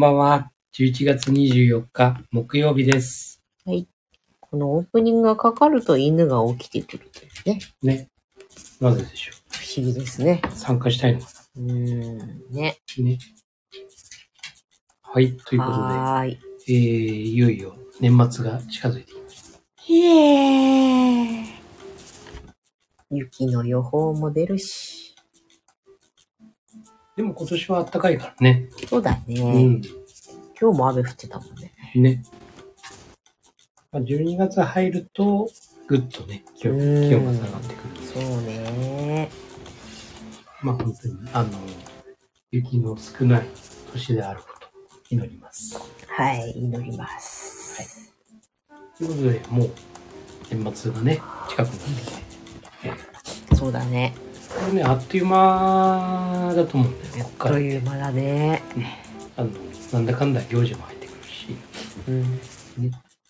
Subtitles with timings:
[0.00, 0.50] んばんは。
[0.72, 3.42] 11月24日、木曜日です。
[4.40, 7.60] このオープニングがかかると犬が起きてくるというね。
[7.82, 8.08] ね。
[8.80, 10.40] なぜでしょ不思議ですね。
[10.42, 10.56] う。
[10.56, 11.20] 参加したいの？
[11.20, 12.16] かうーん、
[12.50, 12.78] ね。
[12.96, 13.04] な。
[13.04, 13.18] ね。
[15.02, 15.36] はい。
[15.36, 16.38] ということはーい。
[16.66, 19.58] で、えー、いよいよ年末が近づいてきました。
[19.86, 21.46] イエーイ
[23.10, 24.99] 雪の予報も出るし。
[27.20, 28.70] でも今年は暖かいからね。
[28.88, 29.42] そうだね。
[29.42, 29.82] うん。
[30.58, 31.74] 今日も雨降ってたもんね。
[31.94, 32.22] ね。
[33.92, 35.50] まあ、12月入ると、
[35.86, 38.06] ぐっとね、気温うん気温が下がってくる。
[38.06, 39.28] そうね。
[40.62, 41.50] まあ本当に、あの、
[42.52, 43.46] 雪の少ない
[43.92, 44.70] 年であることを
[45.10, 45.78] 祈ります。
[46.08, 48.02] はい、祈ります。
[48.96, 49.70] ということで、もう、
[50.50, 51.84] 年末がね、近くなって
[52.88, 53.56] きて。
[53.56, 54.14] そうだね。
[54.60, 57.60] これね、あっという間だと思うんだよね、こっからと。
[57.60, 58.62] いう間だね。
[59.36, 59.50] あの、
[59.92, 61.56] なんだかんだ行事も入ってくるし、
[62.08, 62.40] うん。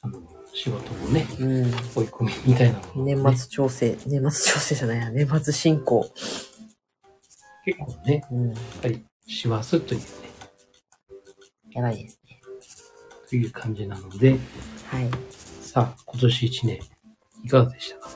[0.03, 0.20] あの、
[0.53, 1.64] 仕事もね、うん。
[1.95, 6.11] 追い込みみたいなもの、ね、年末調整、年末調整じゃないや、年末進行。
[7.64, 8.48] 結構ね、うん。
[8.48, 10.06] やっぱり、師走というね、
[11.73, 12.41] やばいですね。
[13.28, 14.33] という感じなので、
[14.86, 15.08] はい。
[15.62, 16.81] さあ、今年1年、
[17.45, 18.11] いかがでしたか？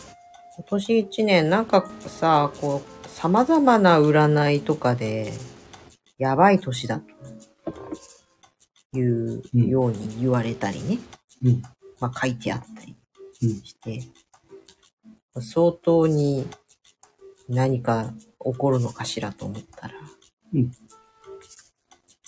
[0.56, 5.32] 今年一年、なんかさ、こう、様々な占いとかで、
[6.18, 7.00] やばい年だ
[8.92, 10.98] といううんように言われたりね、
[11.42, 11.62] うん。
[12.00, 12.96] まあ書いてあったり
[13.42, 13.48] うん。
[13.62, 14.02] して、
[15.40, 16.46] 相当に
[17.48, 18.12] 何か
[18.44, 19.94] 起こるのかしらと思ったら、
[20.52, 20.72] うん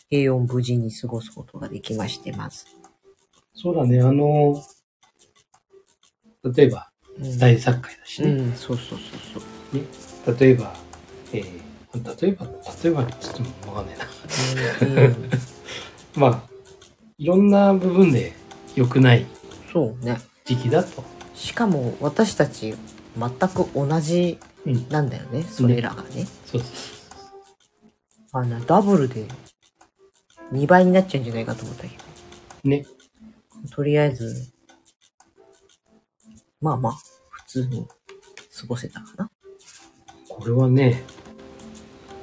[0.08, 2.64] 平穏無事に過ごすことができまして、まず。
[3.54, 4.62] そうだね、あの、
[6.44, 8.30] 例えば、うん大作会だしね。
[8.30, 10.15] うん、そうそうそうそう。
[10.38, 10.74] 例えば、
[11.32, 14.06] えー、例えば、例えば、ちょっとわかんないな。
[14.82, 15.30] うんうん
[16.16, 16.42] まあ、
[17.18, 18.32] いろんな部分で
[18.74, 19.26] 良くない
[19.72, 20.20] そうね。
[20.44, 21.04] 時期だと。
[21.34, 22.74] しかも私たち
[23.16, 24.88] 全く同じうん。
[24.88, 26.26] なんだよね、それらがね。
[26.44, 26.66] そうそう。
[28.32, 29.26] あの、ダブルで
[30.52, 31.94] 2倍になっちゃうんじゃないかと思ったけど。
[32.64, 32.84] ね。
[33.70, 34.52] とりあえず、
[36.60, 36.92] まあまあ、
[37.30, 37.86] 普通に
[38.60, 39.30] 過ごせたかな。
[40.36, 41.02] これはね、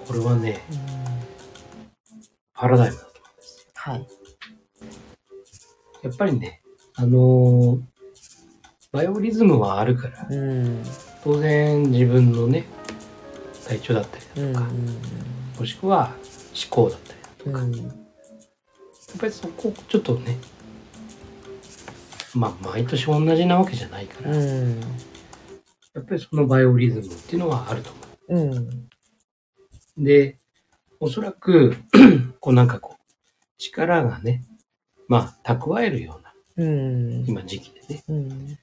[0.08, 0.60] これはね、
[2.54, 3.68] パラダイムだと思うんです。
[3.76, 4.08] はい。
[6.04, 6.62] やっぱりね、
[6.96, 7.82] あのー
[8.92, 10.84] バイオリズムはあるから、うん。
[11.24, 12.66] 当然自分のね、
[13.68, 14.54] 体調だったりうん。
[14.54, 14.72] だとか、
[15.60, 16.14] もしくは
[16.54, 17.72] 思考だったりだとか、うん。
[17.76, 17.92] やっ
[19.20, 20.38] ぱりそこをちょっとね、
[22.36, 24.30] まあ毎年同じなわけじゃないから、
[25.94, 26.04] やうん。
[26.04, 27.92] っぱりそのバイオリズムっていうのはあると
[28.30, 28.54] 思うん。
[28.54, 28.70] う。
[29.98, 30.38] で、
[31.00, 31.76] おそらく、
[32.40, 33.04] こうなんかこう、
[33.58, 34.44] 力がね、
[35.08, 36.34] まあ蓄えるような、
[36.66, 37.26] うん。
[37.28, 38.04] 今時期でね。
[38.08, 38.58] うん。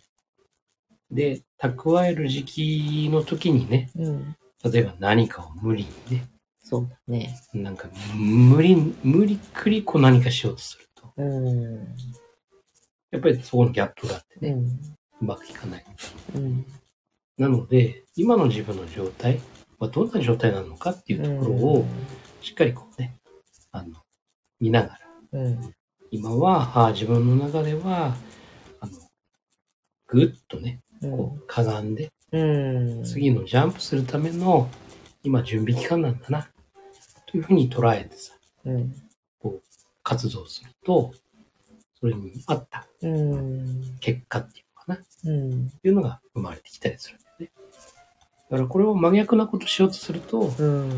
[1.11, 4.37] で、蓄える時期の時にね、うん。
[4.65, 6.29] 例えば何かを無理にね、
[6.63, 7.39] そうだね。
[7.53, 11.75] なんか無理、無理くりこう何かしようとすると、うん。
[13.11, 14.65] やっぱりそこのギャップがあってね、うん。
[14.67, 15.85] うまくいかない。
[16.35, 16.65] うん。
[17.41, 19.41] なので、今の自分の状態
[19.79, 21.87] はどんな状態なのかっていうところを
[22.43, 23.17] しっかりこうね、
[23.73, 23.97] あの、
[24.61, 24.89] 見なが
[25.33, 25.75] ら、うん。
[26.11, 28.15] 今は、ああ自分の中では、
[28.81, 28.93] あの、
[30.07, 33.05] ぐっとね、こう、かがんで、うん。
[33.05, 34.69] 次のジャンプするための、
[35.23, 36.51] 今準備期間なんだな、
[37.25, 38.35] というふうに捉えてさ、
[38.67, 38.95] うん。
[40.03, 41.15] 活動すると、
[41.99, 43.97] それに合ったうん。
[44.01, 45.69] 結果っていうのかな、うん。
[45.69, 47.30] っていうのが生まれてきたりするん
[48.51, 50.91] だからこれを真逆なことしようとすると、うん。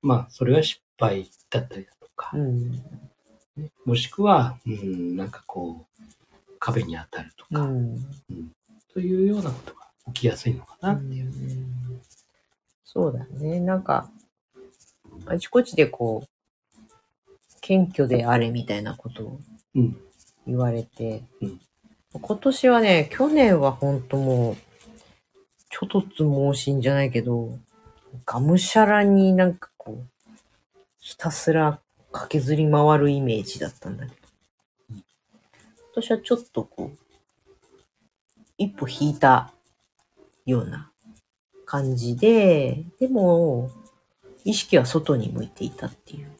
[0.00, 2.70] まあ、それは失敗だったりだとか、うん。
[2.70, 6.02] ねもしくは、うん、なんかこう、
[6.60, 7.98] 壁に当たるとか、うん。
[8.92, 11.32] というようなことが起きやすいのかなっていう。
[12.84, 13.58] そうだね。
[13.58, 14.08] なんか、
[15.26, 16.28] あちこちでこう、
[17.60, 19.40] 謙虚であれみたいなことを
[19.74, 19.96] うん。
[20.46, 21.60] 言われて、うん
[22.14, 24.56] 今年はね、去年は本当もう、
[25.72, 27.58] ちょっとつ盲信じゃないけど、
[28.26, 30.30] がむしゃらになんかこう、
[31.00, 31.80] ひたすら
[32.12, 34.16] 駆けずり回るイメージだったんだけど、
[34.90, 35.04] うん今
[35.94, 36.98] 年はちょっとこう、
[38.58, 39.50] 一歩引いた
[40.44, 40.90] ような
[41.64, 43.70] 感じで、でも、
[44.44, 46.30] 意識は外に向いていたっていう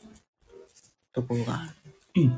[1.14, 1.75] ところがあ
[2.14, 2.32] る。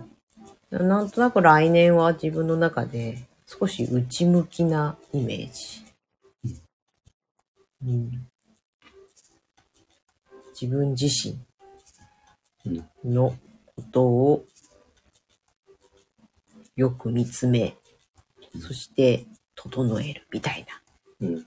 [0.71, 0.89] うん。
[0.89, 5.84] なんとなく来年は自分の中で少し内向きなイメージ。
[7.87, 8.11] うん、
[10.59, 13.35] 自分自身の
[13.77, 14.45] ことを
[16.77, 17.77] よく見つめ、
[18.61, 20.67] そして整えるみたい
[21.21, 21.29] な。
[21.29, 21.47] うん。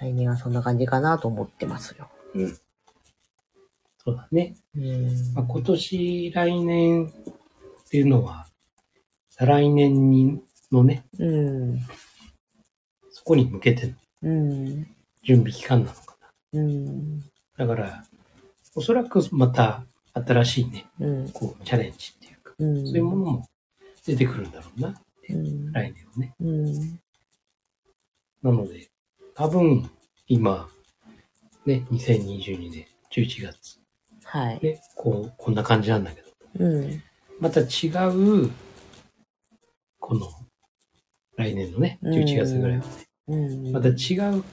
[0.00, 2.08] 来年はそんな感じかなと思ってますよ。
[2.34, 2.56] うん。
[3.98, 4.56] そうだね。
[4.74, 8.46] うんまあ、今年、来年っていうのは、
[9.30, 10.40] 再来年に
[10.72, 11.80] のね、うん。
[13.10, 13.94] そこに向けての
[14.26, 14.86] うん。
[15.22, 16.16] 準備期間なのか
[16.52, 17.18] うん。
[17.18, 17.24] な。
[17.58, 18.04] だから、
[18.74, 19.84] おそらくまた
[20.14, 21.30] 新しいね、うん。
[21.30, 22.86] こう、チャレンジっていうか、うん。
[22.86, 23.48] そういうものも
[24.04, 25.00] 出てくるんだろうな、
[25.30, 25.72] うん。
[25.72, 26.34] 来年はね。
[26.40, 27.00] うん。
[28.42, 28.88] なので、
[29.34, 29.88] 多分、
[30.26, 30.68] 今、
[31.64, 33.80] ね、2022年11月、
[34.24, 34.60] はい。
[34.60, 37.02] ね、こう、こんな感じなんだけど、うん。
[37.38, 37.64] また違
[38.08, 38.50] う、
[40.00, 40.28] この、
[41.36, 43.05] 来年のね、11月ぐらいはね、うん。
[43.72, 44.44] また違う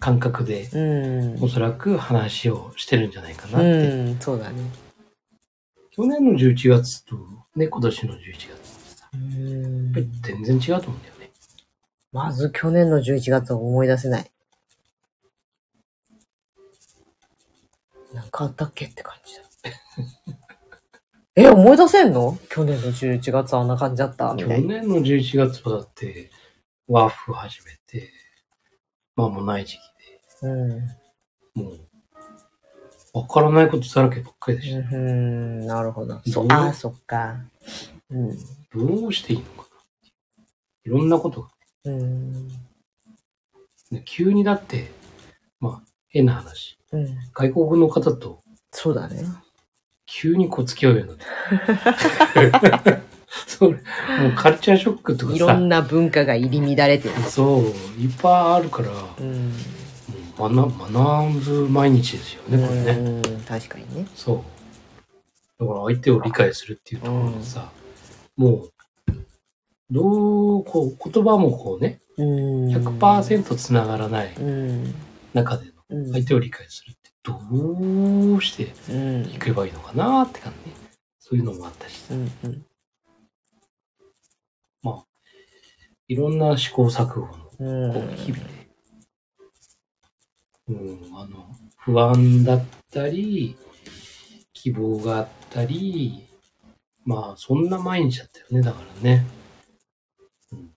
[0.00, 1.42] 感覚で、うん。
[1.44, 3.68] おそらく話をしてるんじゃないかなって。
[3.68, 4.18] うん。
[4.20, 4.62] そうだね。
[5.90, 7.16] 去年の11月と、
[7.56, 11.30] ね、今年の11月ってさ、うんやっぱり全然違うと思うんだよね。
[12.12, 14.30] まず去年の11月は思い出せない。
[18.14, 19.42] なんかあったっけって感じだ。
[21.36, 22.38] え、思い出せんの？
[22.48, 24.34] 去年の11月はあんな感じだった？
[24.34, 24.68] み去たいな。
[24.80, 26.30] 年の11月はだって、
[26.88, 28.10] ワーフ始めて、
[29.14, 29.80] 間もない時期
[30.42, 30.86] うん。
[30.86, 30.94] で、
[31.54, 31.80] もう、
[33.12, 34.78] わからないことだらけばっかりでした。
[34.78, 36.20] うん、なるほど。
[36.26, 36.46] そどう？
[36.50, 37.36] ああ、そっか。
[38.08, 38.38] うん。
[38.74, 39.64] どうしていいのかな。
[40.84, 41.48] いろんなことが、
[41.84, 42.48] うん。
[43.90, 44.90] ね、急にだって、
[45.60, 46.78] まあ、変な話。
[46.92, 47.18] うん。
[47.34, 48.42] 外国の方と
[48.72, 49.24] そうだね。
[50.06, 52.98] 急にこう付き合うようになって。
[53.46, 53.76] それ、も
[54.30, 57.14] うカルチャーショックとかさ、いろんな文化が入り乱れてる。
[57.28, 57.62] そう、
[58.00, 58.90] いっぱいあるから、
[59.20, 59.52] うん。
[60.38, 62.92] 学学ぶ毎日ですよね、これね。
[62.92, 64.06] うん、確かにね。
[64.14, 64.42] そう。
[65.60, 67.70] だから相手を理解するっていうところがさ、
[68.36, 68.72] もう、
[69.90, 72.68] どう、こう、言葉もこうね、うん。
[72.68, 74.94] 100%つながらないうん。
[75.34, 76.12] 中でのうん。
[76.12, 79.22] 相手を理解するって、どうしてうん。
[79.24, 80.76] いけばいいのかなって感じね。
[81.18, 82.32] そういうのもあったしさ、うん。
[82.44, 82.64] うん。
[86.10, 88.68] いろんな試行錯誤の、こうんう、日々で、
[90.68, 93.58] うん、あの、不安だったり、
[94.54, 96.26] 希望があったり、
[97.04, 99.26] まあ、そんな毎日だったよね、だからね。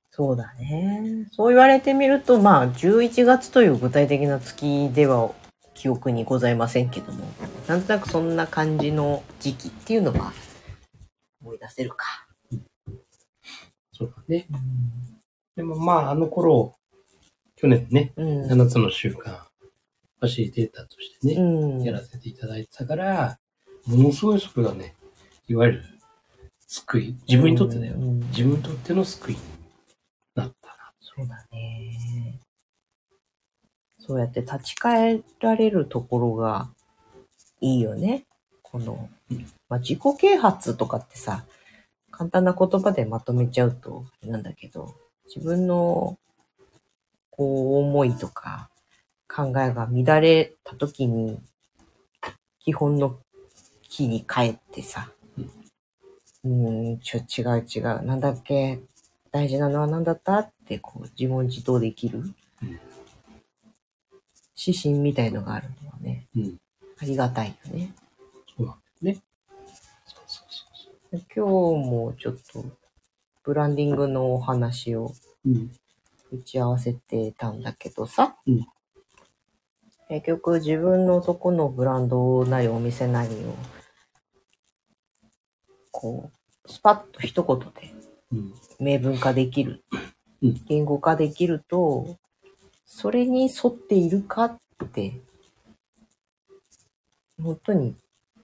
[0.10, 1.30] そうだね。
[1.32, 5.32] そう言われてみると、まあ、11月という具体的な月では
[5.76, 7.26] 記憶にございませんけども、
[7.68, 10.34] なんとなくそんな感じの時期っていうのは
[11.42, 12.31] 思い出せるか。
[14.02, 14.48] そうだね。
[15.56, 16.76] でもまあ、あの頃、
[17.56, 18.46] 去年ね、うん。
[18.48, 19.44] 7つの習慣、
[20.20, 21.84] ファシリテーターとしてね、うん。
[21.84, 23.38] やらせていただいてたから、
[23.86, 24.96] ものすごいそれがね、
[25.48, 25.84] いわゆる
[26.68, 27.94] 救い、自分にとってだよ。
[27.94, 29.42] うん自分にとっての救いに
[30.34, 30.94] なったな。
[31.00, 32.40] そうだね。
[34.00, 36.70] そうやって立ち返られるところが
[37.60, 38.26] いいよね。
[38.64, 41.46] このうん、まあ、自己啓発とかってさ、
[42.22, 44.94] 簡単な言葉でまとめちゃうとなんだけど、
[45.26, 46.20] 自分の
[47.32, 48.70] こう思いとか
[49.28, 51.40] 考えが乱れた時に、
[52.60, 53.18] 基本の
[53.90, 55.10] 木に帰ってさ、
[56.44, 58.80] うん、ちょ、違う違う、なんだっけ、
[59.32, 62.80] 大事なのは何だったってこう自問自答できるうん
[64.64, 66.58] 指針みたいのがあるのはね、うん。
[67.02, 67.96] ありがたいよね。
[68.56, 69.24] そうなんですね。
[70.06, 72.64] そうそうそうそ今日もちょっと
[73.44, 75.14] ブランディングのお話を
[75.46, 75.50] う。
[75.50, 75.72] うん。
[76.32, 78.66] 打ち合わせてたんだけどさ、うん
[80.08, 83.56] 結局自分のそこのブランドなりお店なりを
[85.90, 86.30] こ
[86.66, 87.94] うスパッと一言で
[88.32, 88.54] うん。
[88.80, 89.84] 明文化できる、
[90.42, 92.18] うん言語化できると、
[92.86, 94.58] それに沿っているかっ
[94.92, 95.20] て、
[97.42, 97.96] 本当に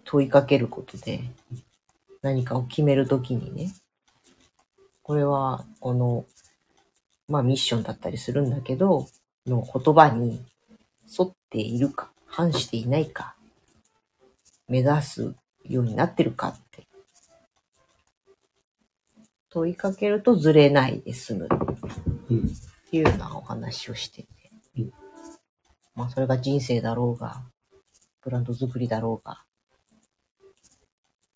[0.04, 1.22] 問いかけることで、
[2.22, 3.74] 何かを決めるときにね、
[5.02, 6.26] これは、この、
[7.28, 9.08] まあミッションだったりするんだけど、
[9.46, 10.46] の言葉に
[11.18, 13.36] 沿っているか、反していないか、
[14.68, 16.88] 目指すようになってるかって
[19.50, 21.48] 問いかけるとずれないで済むっ
[22.30, 22.48] うん。
[22.92, 24.28] ていうようなお話をしてて。
[24.78, 24.92] うん
[25.96, 27.42] まあそれが人生だろうが、
[28.22, 29.47] ブランド作りだろうが、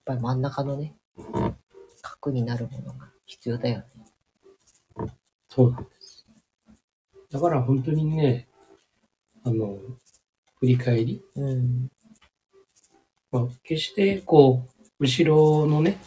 [0.06, 0.96] ぱり真ん中のね、
[2.02, 3.86] 核になるものが必要だよね。
[5.50, 6.26] そうなんです。
[7.32, 8.48] だから本当にね、
[9.44, 9.78] あの、
[10.60, 11.90] 振り返り、うん。
[13.32, 15.98] まあ、決してこう、後ろのね、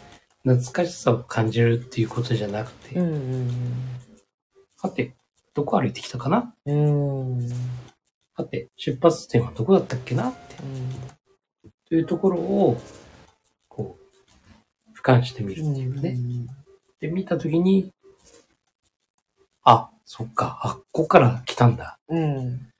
[0.42, 3.50] 懐かしさを感じるっていうことじゃなくて、うん
[4.76, 5.14] さて、
[5.54, 6.54] どこ歩いてきたかな？
[6.66, 7.38] うん。
[7.38, 7.48] うん。
[8.36, 10.28] さて、出発点はどこだったっけな？
[10.28, 10.56] って、
[11.88, 12.80] というところを、こ
[15.04, 16.16] う、俯瞰してみるっていうかね。
[17.00, 17.92] で、見たときに、
[19.62, 21.99] あ、そっか、あっこから来たんだ。
[22.08, 22.70] うん。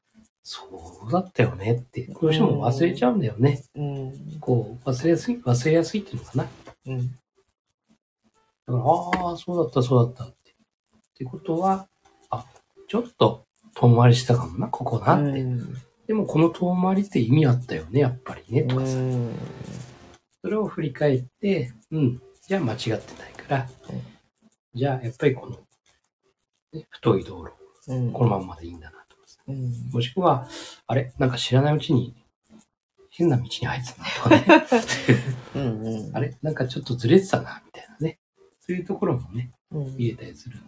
[0.43, 3.62] そうだったよねって、どうしても忘れちゃうんだよね。
[3.75, 4.38] うん。
[4.40, 6.47] こう、忘れやすい、忘れやすいっていうのかな。
[6.87, 7.09] うん。
[7.09, 7.14] だ
[8.66, 10.50] から、ああ、そうだった、そうだったって。
[10.50, 11.88] ってことは、
[12.28, 12.45] あ、
[12.88, 15.47] ちょっと遠回りしたかもな、ここなって。
[16.07, 18.99] でも、この遠回りって意味あったよね、やっぱりね、とかさ。
[20.44, 24.02] それを振り返って、うん、じゃあ間違ってないから、うん
[24.74, 25.56] じゃあやっぱりこの、
[26.72, 27.52] ね太い道路、
[27.92, 28.12] うん。
[28.12, 29.16] このまんまでいいんだなと。
[29.46, 29.90] うん。
[29.92, 30.48] もしくは、
[30.88, 32.12] あれなんか知らないうちに、
[33.10, 34.66] 変な道に入ってたなとかね。
[35.54, 35.82] うん。
[36.08, 36.16] うん。
[36.16, 38.18] あれなんかちょっとずれてたな、みたいなね。
[38.58, 39.96] そういうところもね、うん。
[39.96, 40.58] 見えたりする。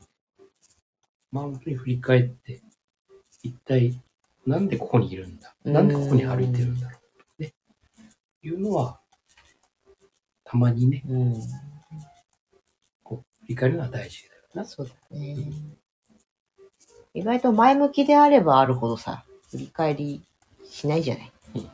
[1.33, 2.63] まあ本当に振り返って、
[3.43, 4.01] 一体
[4.47, 6.99] なんでここにいるんだなんでここに歩いてるんだろ
[7.41, 7.53] うね。
[8.45, 9.01] いうのは、
[10.47, 11.35] たまにね、うん。
[13.03, 14.65] こう、振り返るのは大事だよな。
[14.65, 15.37] そうだね。
[17.15, 20.23] 意外と前向きであればあるほどさ、振り返り
[20.69, 21.33] しないじゃない？
[21.55, 21.71] うん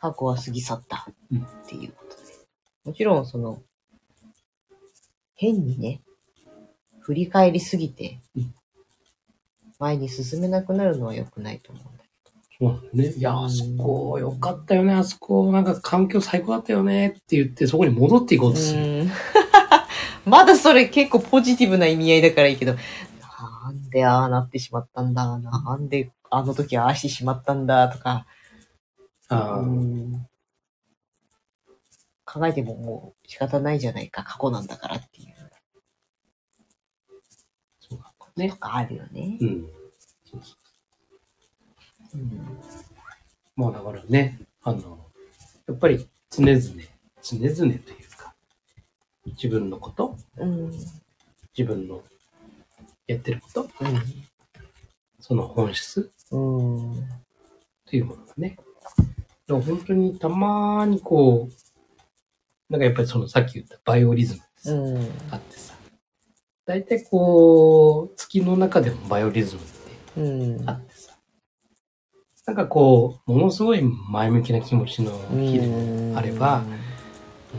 [0.00, 2.22] 過去は過ぎ去ったうんっていうことで。
[2.84, 3.62] もちろんその、
[5.34, 6.00] 変にね、
[7.00, 8.54] 振り返りすぎてうん、
[9.78, 12.01] 前に進めなくなるのは良くないと思うんだ
[12.60, 13.12] そうね。
[13.12, 14.92] いや、あそこよかったよね。
[14.94, 18.82] あそこ、なんか環境最高だったよねって言って、そこに戻っていこうとする。
[18.82, 19.10] うん
[20.24, 28.26] まだそれ結構ポジティブな意味合いだからいいけど、なんでああなってしまったんだ、なんであの時ああしてしまったんだとか、
[29.28, 29.60] あ
[32.24, 35.34] 考えてももう仕方ないじゃないか、過去なんだからっていう
[37.80, 38.56] そうだねと。
[38.56, 39.38] かあるよね。
[39.40, 39.66] うん。
[40.24, 40.61] そうそう
[42.14, 42.58] うん。
[43.56, 44.98] まあだからね、あの、
[45.68, 46.58] やっぱり常々、
[47.22, 47.78] 常々という
[48.16, 48.34] か、
[49.26, 50.70] 自分のこと、うん。
[51.56, 52.02] 自分の
[53.06, 53.68] やってること、う
[55.20, 57.04] その本質んうん。
[57.86, 58.56] というものがね、
[59.46, 64.98] でも本当にたまにこう、なんかやっぱりそのさっき言ったバイオリズムってさうん。
[65.30, 65.74] あってさ、
[66.64, 70.68] 大体こう、月の中でもバイオリズムってうん。
[70.68, 70.91] あってさ、
[72.52, 76.62] なんかこう、ものすごい前向きな気持ちの日でもあれば、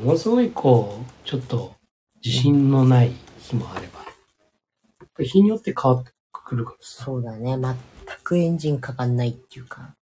[0.04, 1.74] ものすごいこう、ちょっと
[2.24, 4.06] 自信のない日もあれば、や
[5.06, 7.58] っぱり日によって変わってくるからさ、そうだね。
[7.58, 7.76] 全
[8.24, 9.96] くエンジンかかんないっていうか、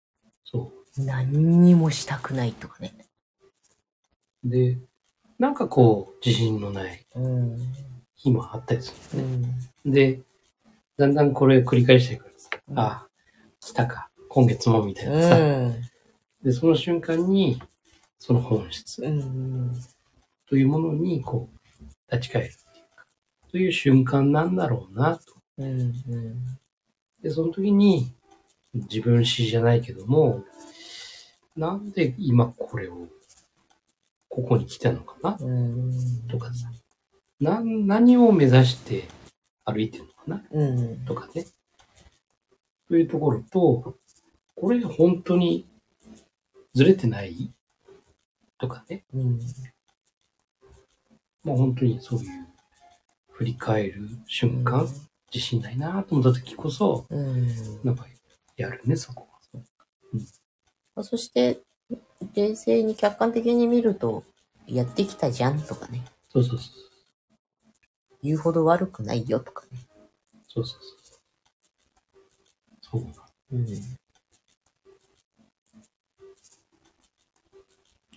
[0.43, 1.01] そう。
[1.01, 2.93] 何にもしたくないとかね。
[4.43, 4.77] で、
[5.39, 7.57] なんかこう、自信のないうん。
[8.17, 9.37] 日もあったりするうね。
[9.89, 9.89] ん。
[9.93, 10.19] で、
[10.97, 13.07] だんだんこれ繰り返していくからさ、うんああ、
[13.61, 15.75] 来たか、今月もみたいなうさ、ん。
[16.41, 17.61] で、その瞬間に、
[18.17, 19.73] その本質うん。
[20.47, 23.05] というものに、こう、立ち返るっていうか、
[23.51, 25.33] という瞬間なんだろうな、と。
[25.57, 25.91] うん。
[27.21, 28.13] で、その時に、
[28.73, 30.45] 自分史じゃないけども、
[31.57, 33.09] なんで今これを、
[34.29, 35.37] ここに来たのかな？
[35.41, 36.27] うん。
[36.29, 36.71] とかさ、
[37.41, 39.09] な、何を目指して
[39.65, 40.41] 歩いてるのかな？
[40.51, 41.05] うん。
[41.05, 41.45] とかね。
[42.87, 43.97] というところと、
[44.61, 45.65] これ本当に
[46.75, 47.51] ずれてない？
[48.59, 49.03] とかね。
[49.11, 49.39] うん。
[51.43, 52.47] もう本当にそういう
[53.31, 54.87] 振り返る瞬間、
[55.33, 57.47] 自信ないなと思った時こそ、うん。
[57.83, 58.13] やっぱり
[58.55, 59.27] やるね、そこ
[60.95, 61.03] は。
[61.03, 61.61] そして、
[62.35, 64.23] 冷静に客観的に見ると、
[64.67, 66.05] やってきたじゃんとかね。
[66.29, 66.73] そうそうそう。
[68.21, 69.79] 言うほど悪くないよとかね。
[70.47, 71.19] そうそうそう。
[72.81, 73.65] そうなうん。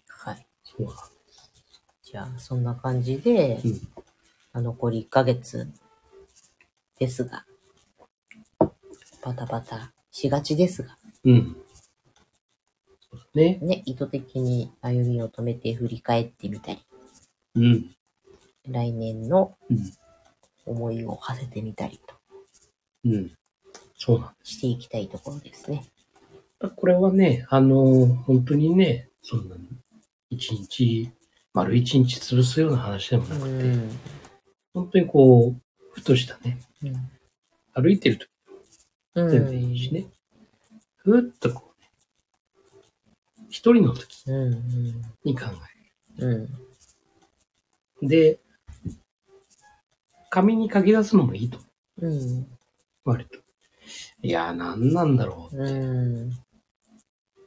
[0.08, 0.46] はい。
[0.62, 0.96] そうなん
[2.38, 3.80] そんな感じで、うん
[4.56, 5.68] あ残り1ヶ月
[7.00, 7.44] ですが、
[9.20, 11.56] バタバタしがちですが、うん。
[13.10, 13.58] そうだね。
[13.60, 16.86] ね、意図的に歩みを止めて振り返ってみたり、
[17.56, 17.96] うん。
[18.68, 19.92] 来年のうん。
[20.66, 22.14] 思いを馳せてみたりと
[23.04, 23.32] うん。
[23.98, 25.84] そうなんしていきたいところですね。
[26.60, 26.70] だ。
[26.70, 29.56] これはね、あの、本当にね、そんな、
[30.30, 31.10] 一日、
[31.54, 33.72] 丸一日潰すような話でもなくて、
[34.74, 35.60] 本当にこう、
[35.92, 36.58] ふとしたね、
[37.72, 38.26] 歩いてると
[39.14, 39.30] うん。
[39.30, 40.06] 全然いいしね。
[40.96, 41.88] ふーっとこうね、
[43.48, 45.02] 一人の時うん。
[45.22, 45.46] に考
[46.18, 46.32] うん。
[46.32, 46.42] うん。
[48.02, 48.08] える。
[48.08, 48.40] で、
[50.30, 51.60] 紙に書き出すのもいいと。
[52.00, 52.48] うん。
[53.04, 53.38] 割と。
[54.22, 55.56] いやー、なんなんだろう。
[55.56, 56.32] うん。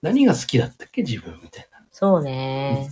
[0.02, 1.02] 何が好きだったっけ？
[1.02, 2.90] 自分みたいなそうね。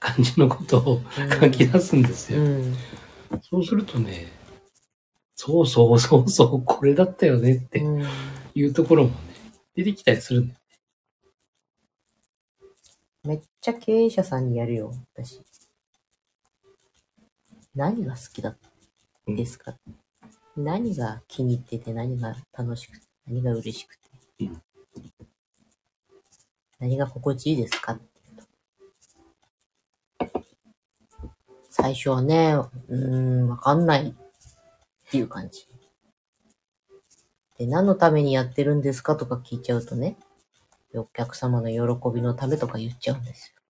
[0.00, 1.00] 感じのことを
[1.40, 2.40] 書き出すんですよ。
[2.40, 2.74] うん。
[3.42, 4.26] そうするとね、
[5.36, 8.06] そうそうそうそう、これだったよねってうん。
[8.54, 9.16] いうところもね、
[9.76, 10.60] 出てきたりするんだよ。
[13.22, 15.40] めっちゃ経営者さんにやるよ、私。
[17.74, 18.56] 何が好きだ
[19.26, 19.76] ですか、
[20.56, 24.00] 何が気に入ってて、何が楽しくて、何が嬉しくて、
[24.40, 24.62] うん
[26.80, 28.44] 何が心地いいですかっていうと
[31.70, 32.54] 最初はね、
[32.88, 34.12] うーん、わかんないっ
[35.10, 35.66] ていう感じ。
[37.58, 40.16] で、何のためにやってるんですかとか聞いちゃうとね、
[40.94, 43.62] お客様の喜びのためとか言っちゃうんですよ。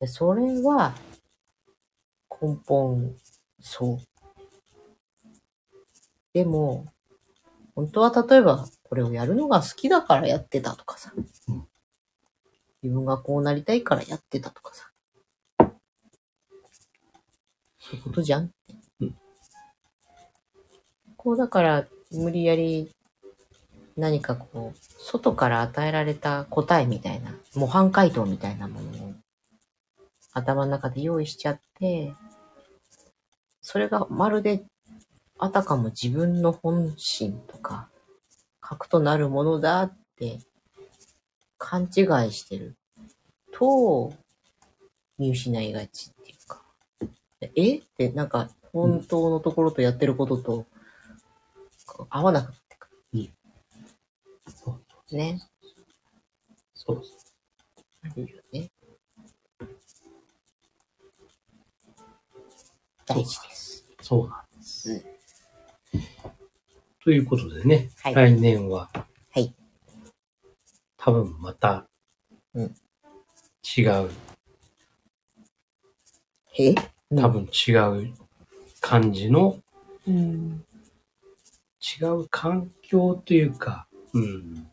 [0.00, 0.94] でそれは、
[2.42, 3.14] 根本、
[3.60, 3.98] そう。
[6.34, 6.92] でも、
[7.74, 11.12] 本当は例えば、これをやるのが好きだからやってたとかさ。
[11.48, 11.68] うん
[12.82, 14.92] 自分がこうなりたいからやってたとかさ。
[17.90, 18.50] そういうことじゃん。
[19.00, 19.14] うん
[21.16, 22.88] こうだから、無理やり
[23.96, 29.14] 何かこう、外から与えられた答えみたいな、模範解答みたいなものを
[30.32, 32.12] 頭の中で用意しちゃって、
[33.62, 34.64] それがまるで
[35.38, 37.88] あたかも自分の本心とか、
[38.60, 40.40] 核となるものだって
[41.56, 42.76] 勘違いしてる
[43.52, 44.12] と、
[45.18, 46.35] 見失いがちってい
[47.54, 47.76] え？
[47.76, 50.66] ってなんか本当のところとやってることと、
[52.10, 52.88] 合わなくなってく
[54.48, 54.80] そう
[55.12, 55.40] るね。
[56.74, 57.02] そう
[58.04, 58.70] あるよね。
[63.06, 63.84] 大事です。
[64.02, 64.90] そうなんです。
[64.92, 65.16] うん
[67.04, 68.90] ということでね、はい来年は
[69.30, 69.54] はい。
[70.96, 71.86] 多分また
[72.52, 72.74] うん
[73.78, 74.10] 違う、
[76.58, 76.74] え？
[77.14, 77.28] 多。
[77.28, 78.14] 分違う
[78.80, 79.58] 感じの、
[80.06, 80.64] うん。
[82.00, 84.66] 違う環境というか、うん、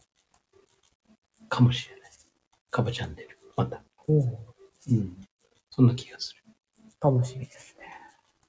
[1.49, 2.03] かもしれない。
[2.71, 3.83] カバチャンネル、また。
[4.07, 4.37] おう
[4.89, 5.15] うん。
[5.69, 6.43] そんな気がする。
[6.99, 7.85] 楽しみですね。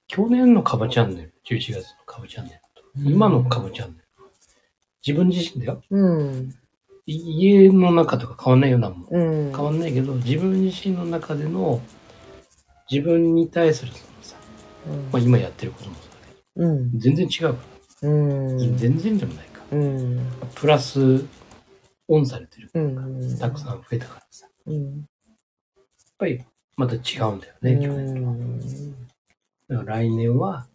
[0.09, 4.05] 去年のカバチャンネル、11月のカバチャンネルと、今のカバチャンネル。
[5.07, 5.83] 自分自身だよ。
[5.91, 6.55] うん。
[7.07, 9.07] い家の中とか変わんないようなもん。
[9.11, 9.53] うん。
[9.53, 11.83] 変わんないけど、自分自身の中での、
[12.91, 14.37] 自分に対するそのさ、
[15.13, 16.99] まあ今やってることもそうだけど、うん。
[16.99, 17.57] 全然違う。
[18.03, 18.77] うん。
[18.77, 19.63] 全然でもないか。
[19.73, 20.31] うん。
[20.55, 21.25] プラス、
[22.09, 22.71] オンされてる。
[22.75, 23.39] うん。
[23.39, 24.47] たくさん増えたからさ。
[24.67, 25.09] やっうん。
[26.19, 26.45] ぱり、
[26.77, 28.35] また違うんだよね、去年とは。
[29.69, 30.67] だから来年は、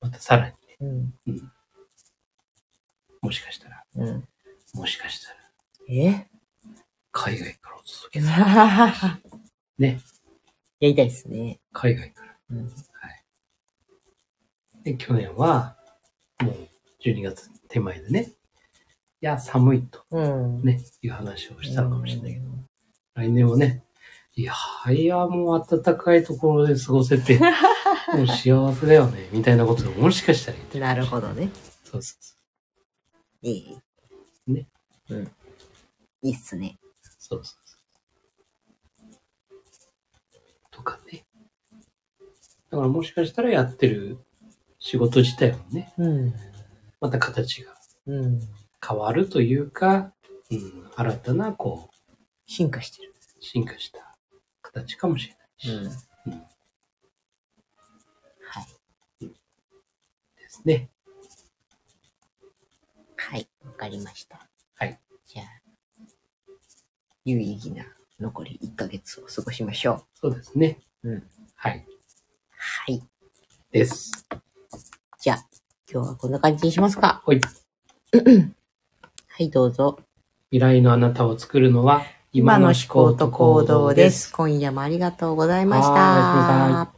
[0.00, 0.54] またさらに
[0.90, 1.52] ね、うん。
[3.22, 4.28] もしかしたら、うん。
[4.74, 5.36] もしかしたら、
[5.88, 6.26] え？
[7.12, 8.34] 海外からお届けする。
[10.84, 11.60] やね、りたいですね。
[11.72, 12.36] 海外から。
[12.50, 12.64] うん。
[12.64, 13.24] はい。
[14.84, 15.76] で、去年は、
[16.42, 16.54] もう
[17.02, 18.32] 12月手前でね、
[19.20, 20.62] いや、寒いとうん。
[20.62, 22.46] ね、いう話をしたのかもしれないけど、
[23.14, 23.82] 来年はね、
[24.36, 24.54] いや、
[24.90, 27.38] いや、もう暖かいところで過ごせて、
[28.12, 31.48] もう幸せだよね、みたいなことをもしかしたら言ってなるほどね。
[31.84, 32.36] そうそうそ
[33.42, 33.78] いい。
[34.46, 34.68] ね。
[35.08, 35.32] うん。
[36.22, 36.78] いいっすね。
[37.18, 37.63] そうそう。
[40.74, 41.24] とかね。
[42.70, 44.18] だからもしかしたらやってる
[44.78, 46.34] 仕事自体もね、うん。
[47.00, 47.72] また形が
[48.06, 48.40] うん。
[48.86, 50.12] 変わるというか、
[50.50, 52.12] うん、新たな、こう、
[52.46, 53.14] 進化してる。
[53.40, 54.16] 進化した
[54.62, 55.70] 形かもしれないし、
[56.26, 56.32] うん。
[56.32, 56.42] うん
[58.46, 59.26] はい。
[59.26, 60.90] ですね。
[63.16, 63.48] はい。
[63.64, 64.46] わかりました。
[64.74, 65.00] はい。
[65.26, 65.46] じゃあ、
[67.24, 67.84] 有意義な
[68.20, 70.78] 残り1ヶ月を過ごしましょそうですね。
[71.02, 71.10] う。
[71.10, 71.22] うん。
[71.54, 71.86] はい。
[72.50, 73.02] はい。
[73.72, 74.26] です。
[75.18, 75.46] じゃあ、
[75.90, 77.22] 今日はこんな感じにしますか。
[77.24, 77.40] ほい。
[79.28, 79.98] はい、どうぞ。
[80.50, 84.32] 未来のあなたを作るのは、今の思考と行動です。。
[84.32, 86.93] 今夜もありがとうございましはーいおやすみな。